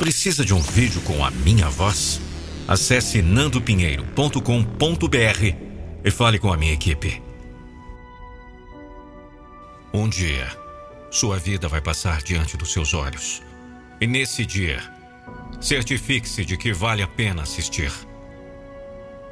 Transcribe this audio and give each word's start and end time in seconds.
Precisa 0.00 0.46
de 0.46 0.54
um 0.54 0.62
vídeo 0.62 1.02
com 1.02 1.22
a 1.22 1.30
minha 1.30 1.68
voz? 1.68 2.22
Acesse 2.66 3.20
nandopinheiro.com.br 3.20 4.40
e 6.02 6.10
fale 6.10 6.38
com 6.38 6.50
a 6.50 6.56
minha 6.56 6.72
equipe. 6.72 7.22
Um 9.92 10.08
dia, 10.08 10.48
sua 11.10 11.38
vida 11.38 11.68
vai 11.68 11.82
passar 11.82 12.22
diante 12.22 12.56
dos 12.56 12.72
seus 12.72 12.94
olhos. 12.94 13.42
E 14.00 14.06
nesse 14.06 14.46
dia, 14.46 14.80
certifique-se 15.60 16.46
de 16.46 16.56
que 16.56 16.72
vale 16.72 17.02
a 17.02 17.06
pena 17.06 17.42
assistir. 17.42 17.92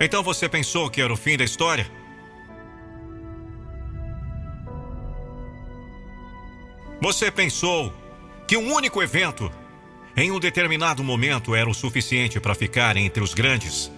Então 0.00 0.20
você 0.20 0.48
pensou 0.48 0.90
que 0.90 1.00
era 1.00 1.12
o 1.12 1.16
fim 1.16 1.36
da 1.36 1.44
história? 1.44 1.88
Você 7.00 7.30
pensou 7.30 7.94
que 8.48 8.56
um 8.56 8.74
único 8.74 9.00
evento, 9.00 9.48
em 10.16 10.32
um 10.32 10.40
determinado 10.40 11.04
momento, 11.04 11.54
era 11.54 11.68
o 11.68 11.74
suficiente 11.74 12.40
para 12.40 12.54
ficar 12.54 12.96
entre 12.96 13.22
os 13.22 13.34
grandes? 13.34 13.92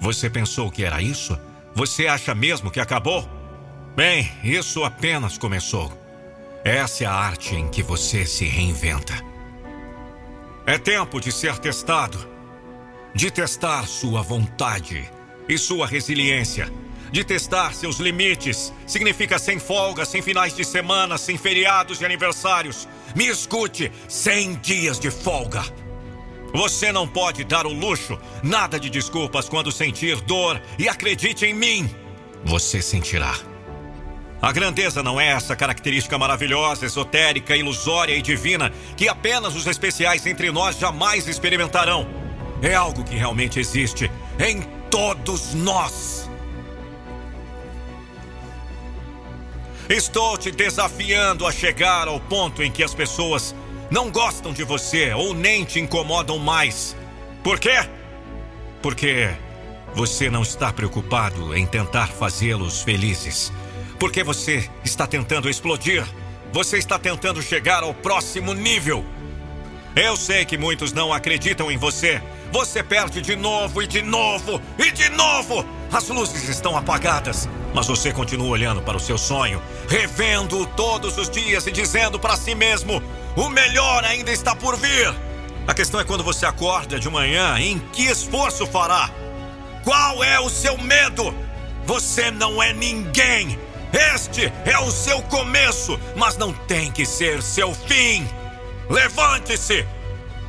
Você 0.00 0.28
pensou 0.28 0.70
que 0.70 0.84
era 0.84 1.00
isso? 1.00 1.38
Você 1.74 2.06
acha 2.06 2.34
mesmo 2.34 2.70
que 2.70 2.80
acabou? 2.80 3.26
Bem, 3.96 4.30
isso 4.44 4.84
apenas 4.84 5.38
começou. 5.38 5.90
Essa 6.64 7.04
é 7.04 7.06
a 7.06 7.12
arte 7.12 7.54
em 7.54 7.68
que 7.68 7.82
você 7.82 8.26
se 8.26 8.44
reinventa. 8.44 9.14
É 10.66 10.76
tempo 10.76 11.18
de 11.20 11.32
ser 11.32 11.56
testado, 11.58 12.18
de 13.14 13.30
testar 13.30 13.86
sua 13.86 14.20
vontade 14.20 15.10
e 15.48 15.56
sua 15.56 15.86
resiliência 15.86 16.70
de 17.10 17.24
testar 17.24 17.74
seus 17.74 17.98
limites. 17.98 18.72
Significa 18.86 19.38
sem 19.38 19.58
folga, 19.58 20.04
sem 20.04 20.22
finais 20.22 20.54
de 20.54 20.64
semana, 20.64 21.18
sem 21.18 21.36
feriados 21.36 22.00
e 22.00 22.04
aniversários. 22.04 22.88
Me 23.14 23.26
escute: 23.26 23.90
100 24.08 24.54
dias 24.56 24.98
de 24.98 25.10
folga. 25.10 25.64
Você 26.52 26.90
não 26.90 27.06
pode 27.06 27.44
dar 27.44 27.66
o 27.66 27.72
luxo, 27.72 28.18
nada 28.42 28.80
de 28.80 28.88
desculpas 28.88 29.48
quando 29.48 29.70
sentir 29.70 30.20
dor 30.22 30.60
e 30.78 30.88
acredite 30.88 31.44
em 31.44 31.52
mim. 31.52 31.90
Você 32.44 32.80
sentirá. 32.80 33.34
A 34.40 34.52
grandeza 34.52 35.02
não 35.02 35.20
é 35.20 35.26
essa 35.26 35.56
característica 35.56 36.16
maravilhosa, 36.16 36.86
esotérica, 36.86 37.56
ilusória 37.56 38.14
e 38.14 38.22
divina 38.22 38.72
que 38.96 39.08
apenas 39.08 39.56
os 39.56 39.66
especiais 39.66 40.24
entre 40.26 40.50
nós 40.52 40.78
jamais 40.78 41.26
experimentarão. 41.26 42.06
É 42.62 42.74
algo 42.74 43.04
que 43.04 43.16
realmente 43.16 43.58
existe 43.58 44.10
em 44.38 44.62
todos 44.90 45.54
nós. 45.54 46.30
Estou 49.88 50.36
te 50.36 50.50
desafiando 50.50 51.46
a 51.46 51.52
chegar 51.52 52.08
ao 52.08 52.20
ponto 52.20 52.62
em 52.62 52.70
que 52.70 52.84
as 52.84 52.94
pessoas 52.94 53.54
não 53.90 54.10
gostam 54.10 54.52
de 54.52 54.62
você 54.62 55.14
ou 55.14 55.32
nem 55.32 55.64
te 55.64 55.80
incomodam 55.80 56.38
mais. 56.38 56.94
Por 57.42 57.58
quê? 57.58 57.88
Porque 58.82 59.30
você 59.94 60.28
não 60.28 60.42
está 60.42 60.70
preocupado 60.74 61.56
em 61.56 61.64
tentar 61.64 62.08
fazê-los 62.08 62.82
felizes. 62.82 63.50
Porque 63.98 64.22
você 64.22 64.68
está 64.84 65.06
tentando 65.06 65.48
explodir. 65.48 66.04
Você 66.52 66.76
está 66.76 66.98
tentando 66.98 67.40
chegar 67.40 67.82
ao 67.82 67.94
próximo 67.94 68.52
nível. 68.52 69.02
Eu 69.96 70.16
sei 70.16 70.44
que 70.44 70.58
muitos 70.58 70.92
não 70.92 71.14
acreditam 71.14 71.70
em 71.70 71.78
você. 71.78 72.20
Você 72.50 72.82
perde 72.82 73.20
de 73.20 73.36
novo 73.36 73.82
e 73.82 73.86
de 73.86 74.02
novo 74.02 74.60
e 74.78 74.90
de 74.90 75.08
novo. 75.10 75.64
As 75.92 76.08
luzes 76.08 76.48
estão 76.48 76.76
apagadas. 76.76 77.48
Mas 77.74 77.86
você 77.86 78.12
continua 78.12 78.48
olhando 78.48 78.80
para 78.82 78.96
o 78.96 79.00
seu 79.00 79.18
sonho, 79.18 79.62
revendo-o 79.88 80.66
todos 80.66 81.18
os 81.18 81.28
dias 81.28 81.66
e 81.66 81.70
dizendo 81.70 82.18
para 82.18 82.36
si 82.36 82.54
mesmo: 82.54 83.02
o 83.36 83.48
melhor 83.48 84.04
ainda 84.04 84.32
está 84.32 84.56
por 84.56 84.76
vir. 84.76 85.14
A 85.66 85.74
questão 85.74 86.00
é 86.00 86.04
quando 86.04 86.24
você 86.24 86.46
acorda 86.46 86.98
de 86.98 87.10
manhã, 87.10 87.58
em 87.58 87.78
que 87.92 88.04
esforço 88.04 88.66
fará? 88.66 89.10
Qual 89.84 90.24
é 90.24 90.40
o 90.40 90.48
seu 90.48 90.78
medo? 90.78 91.34
Você 91.84 92.30
não 92.30 92.62
é 92.62 92.72
ninguém. 92.72 93.58
Este 94.14 94.52
é 94.64 94.78
o 94.78 94.90
seu 94.90 95.20
começo, 95.22 95.98
mas 96.16 96.36
não 96.36 96.52
tem 96.52 96.90
que 96.90 97.04
ser 97.04 97.42
seu 97.42 97.74
fim. 97.74 98.26
Levante-se! 98.88 99.86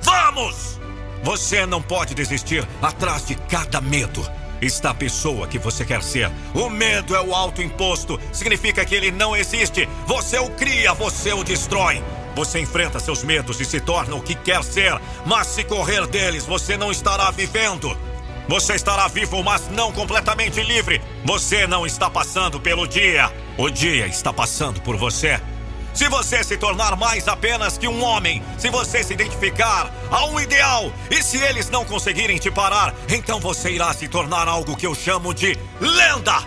Vamos! 0.00 0.81
Você 1.22 1.64
não 1.66 1.80
pode 1.80 2.14
desistir 2.14 2.66
atrás 2.80 3.26
de 3.26 3.34
cada 3.34 3.80
medo 3.80 4.28
está 4.66 4.90
a 4.90 4.94
pessoa 4.94 5.48
que 5.48 5.58
você 5.58 5.84
quer 5.84 6.02
ser. 6.02 6.30
O 6.54 6.70
medo 6.70 7.16
é 7.16 7.20
o 7.20 7.34
autoimposto, 7.34 8.18
significa 8.32 8.84
que 8.84 8.94
ele 8.94 9.10
não 9.10 9.36
existe. 9.36 9.88
Você 10.06 10.38
o 10.38 10.48
cria, 10.50 10.94
você 10.94 11.32
o 11.32 11.42
destrói. 11.42 12.02
Você 12.34 12.60
enfrenta 12.60 12.98
seus 12.98 13.22
medos 13.22 13.60
e 13.60 13.64
se 13.64 13.80
torna 13.80 14.14
o 14.14 14.22
que 14.22 14.34
quer 14.34 14.64
ser, 14.64 14.98
mas 15.26 15.48
se 15.48 15.64
correr 15.64 16.06
deles, 16.06 16.46
você 16.46 16.78
não 16.78 16.90
estará 16.90 17.30
vivendo. 17.30 17.94
Você 18.48 18.74
estará 18.74 19.06
vivo, 19.06 19.42
mas 19.42 19.68
não 19.70 19.92
completamente 19.92 20.62
livre. 20.62 21.00
Você 21.24 21.66
não 21.66 21.86
está 21.86 22.08
passando 22.08 22.58
pelo 22.58 22.86
dia. 22.86 23.30
O 23.56 23.68
dia 23.68 24.06
está 24.06 24.32
passando 24.32 24.80
por 24.80 24.96
você. 24.96 25.40
Se 25.94 26.08
você 26.08 26.42
se 26.42 26.56
tornar 26.56 26.96
mais 26.96 27.28
apenas 27.28 27.76
que 27.76 27.86
um 27.86 28.02
homem, 28.02 28.42
se 28.58 28.70
você 28.70 29.04
se 29.04 29.12
identificar 29.12 29.92
a 30.10 30.26
um 30.26 30.40
ideal, 30.40 30.92
e 31.10 31.22
se 31.22 31.36
eles 31.38 31.68
não 31.68 31.84
conseguirem 31.84 32.38
te 32.38 32.50
parar, 32.50 32.94
então 33.08 33.38
você 33.38 33.70
irá 33.70 33.92
se 33.92 34.08
tornar 34.08 34.48
algo 34.48 34.76
que 34.76 34.86
eu 34.86 34.94
chamo 34.94 35.34
de 35.34 35.58
lenda. 35.80 36.42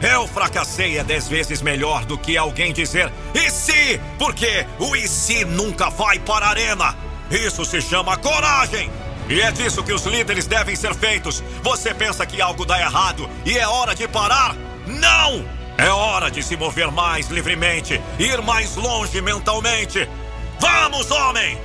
Eu 0.00 0.26
fracassei 0.28 0.98
é 0.98 1.04
dez 1.04 1.26
vezes 1.26 1.62
melhor 1.62 2.04
do 2.04 2.18
que 2.18 2.36
alguém 2.36 2.72
dizer 2.72 3.10
e 3.34 3.50
se, 3.50 3.98
porque 4.18 4.66
o 4.78 4.94
e 4.94 5.08
se 5.08 5.44
nunca 5.44 5.88
vai 5.88 6.18
para 6.18 6.46
a 6.46 6.50
arena. 6.50 6.96
Isso 7.30 7.64
se 7.64 7.80
chama 7.80 8.16
coragem. 8.16 8.90
E 9.28 9.40
é 9.40 9.50
disso 9.50 9.82
que 9.82 9.92
os 9.92 10.04
líderes 10.04 10.46
devem 10.46 10.76
ser 10.76 10.94
feitos. 10.94 11.42
Você 11.62 11.92
pensa 11.92 12.24
que 12.24 12.40
algo 12.40 12.64
dá 12.64 12.78
errado 12.78 13.28
e 13.44 13.58
é 13.58 13.66
hora 13.66 13.94
de 13.94 14.06
parar? 14.06 14.54
Não! 14.86 15.55
É 15.78 15.90
hora 15.90 16.30
de 16.30 16.42
se 16.42 16.56
mover 16.56 16.90
mais 16.90 17.28
livremente, 17.28 18.00
ir 18.18 18.40
mais 18.40 18.76
longe 18.76 19.20
mentalmente. 19.20 20.08
Vamos, 20.58 21.10
homem! 21.10 21.58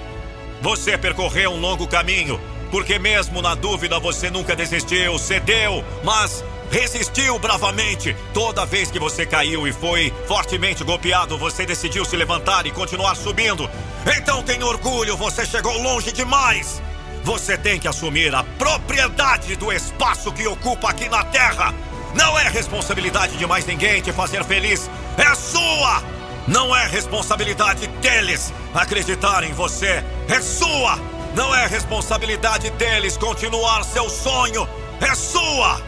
Você 0.62 0.98
percorreu 0.98 1.52
um 1.52 1.60
longo 1.60 1.88
caminho, 1.88 2.40
porque 2.70 3.00
mesmo 3.00 3.42
na 3.42 3.56
dúvida 3.56 4.00
você 4.00 4.30
nunca 4.30 4.56
desistiu, 4.56 5.18
cedeu, 5.18 5.84
mas 6.04 6.44
resistiu 6.70 7.40
bravamente. 7.40 8.16
Toda 8.34 8.66
vez 8.66 8.92
que 8.92 9.00
você 9.00 9.26
caiu 9.26 9.66
e 9.66 9.72
foi 9.72 10.14
fortemente 10.28 10.84
golpeado, 10.84 11.38
você 11.38 11.66
decidiu 11.66 12.04
se 12.04 12.18
levantar 12.18 12.66
e 12.66 12.72
continuar 12.72 13.16
subindo. 13.16 13.70
Então 14.18 14.44
tenha 14.44 14.66
orgulho, 14.66 15.16
você 15.16 15.46
chegou 15.46 15.82
longe 15.82 16.12
demais. 16.12 16.82
Você 17.24 17.58
tem 17.58 17.80
que 17.80 17.88
assumir 17.88 18.34
a 18.36 18.44
propriedade 18.44 19.56
do 19.56 19.72
espaço 19.72 20.32
que 20.32 20.46
ocupa 20.48 20.90
aqui 20.90 21.08
na 21.08 21.24
Terra. 21.24 21.74
Não 22.14 22.38
é 22.38 22.48
responsabilidade 22.50 23.38
de 23.38 23.46
mais 23.46 23.66
ninguém 23.66 24.02
te 24.02 24.12
fazer 24.12 24.44
feliz. 24.44 24.90
É 25.18 25.34
sua! 25.36 26.04
Não 26.48 26.76
é 26.76 26.88
responsabilidade 26.88 27.88
deles 27.88 28.54
acreditar 28.74 29.44
em 29.44 29.54
você. 29.54 30.04
É 30.28 30.42
sua! 30.42 31.00
Não 31.36 31.56
é 31.56 31.66
responsabilidade 31.68 32.70
deles 32.72 33.16
continuar 33.16 33.84
seu 33.84 34.10
sonho. 34.10 34.68
É 35.00 35.16
sua! 35.16 35.82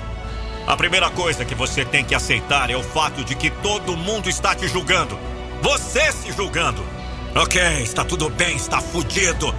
A 0.65 0.77
primeira 0.77 1.09
coisa 1.09 1.43
que 1.43 1.53
você 1.53 1.83
tem 1.83 2.05
que 2.05 2.15
aceitar 2.15 2.69
é 2.69 2.75
o 2.75 2.83
fato 2.83 3.23
de 3.23 3.35
que 3.35 3.49
todo 3.49 3.97
mundo 3.97 4.29
está 4.29 4.55
te 4.55 4.67
julgando. 4.67 5.19
Você 5.61 6.11
se 6.11 6.31
julgando. 6.31 6.83
Ok, 7.35 7.61
está 7.81 8.05
tudo 8.05 8.29
bem, 8.29 8.55
está 8.55 8.79
fudido. 8.79 9.53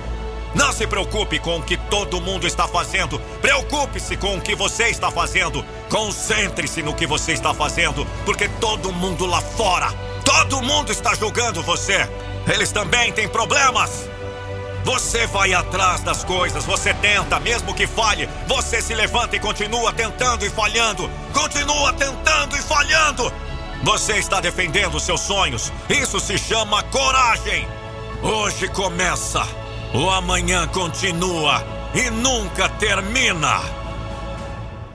Não 0.54 0.72
se 0.72 0.87
preocupe 0.87 1.38
com 1.38 1.59
o 1.59 1.62
que 1.62 1.76
todo 1.76 2.20
mundo 2.20 2.47
está 2.47 2.69
fazendo. 2.69 3.19
Preocupe-se 3.41 4.16
com 4.16 4.37
o 4.37 4.41
que 4.41 4.54
você 4.54 4.84
está 4.84 5.10
fazendo. 5.10 5.65
Concentre-se 5.88 6.82
no 6.82 6.94
que 6.94 7.06
você 7.06 7.32
está 7.32 7.53
fazendo, 7.53 8.06
porque 8.25 8.48
todo 8.60 8.92
mundo 8.92 9.26
lá 9.26 9.41
fora, 9.41 9.92
todo 10.25 10.62
mundo 10.62 10.92
está 10.92 11.15
julgando 11.15 11.62
você. 11.62 12.09
Eles 12.47 12.70
também 12.70 13.12
têm 13.12 13.28
problemas. 13.28 14.09
Você 14.84 15.26
vai 15.26 15.54
atrás 15.54 16.03
das 16.03 16.22
coisas, 16.22 16.65
você 16.66 16.92
tenta, 16.95 17.41
mesmo 17.41 17.72
que 17.72 17.86
falhe, 17.86 18.28
você 18.47 18.83
se 18.83 18.95
levanta 18.95 19.34
e 19.34 19.41
continua 19.41 19.92
tentando 19.95 20.45
e 20.45 20.50
falhando. 20.50 21.10
Continua 21.33 21.92
tentando 21.95 22.54
e 22.54 22.60
falhando. 22.60 23.33
Você 23.83 24.18
está 24.18 24.41
defendendo 24.41 25.00
seus 25.00 25.22
sonhos. 25.22 25.72
Isso 25.89 26.21
se 26.21 26.36
chama 26.36 26.83
coragem. 26.84 27.66
Hoje 28.22 28.68
começa. 28.68 29.64
O 29.95 30.11
amanhã 30.11 30.67
continua 30.67 31.65
e 31.95 32.11
nunca 32.11 32.69
termina. 32.69 33.61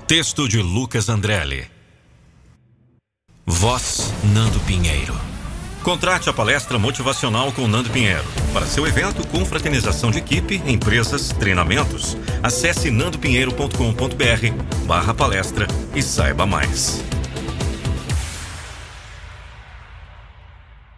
Texto 0.06 0.46
de 0.46 0.62
Lucas 0.62 1.08
Andrelli. 1.08 1.66
Voz 3.46 4.14
Nando 4.34 4.60
Pinheiro. 4.60 5.16
Contrate 5.84 6.30
a 6.30 6.34
palestra 6.34 6.78
motivacional 6.78 7.50
com 7.54 7.66
Nando 7.66 7.90
Pinheiro. 7.90 8.26
Para 8.52 8.66
seu 8.66 8.86
evento 8.86 9.26
com 9.28 9.46
fraternização 9.46 10.12
de 10.12 10.18
equipe, 10.18 10.62
empresas, 10.66 11.30
treinamentos, 11.30 12.18
acesse 12.44 12.92
nandopinheiro.com.br 12.92 14.86
barra 14.86 15.14
palestra 15.14 15.66
e 15.96 16.04
saiba 16.04 16.46
mais. 16.46 17.02